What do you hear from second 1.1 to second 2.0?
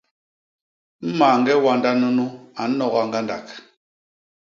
Mañge wanda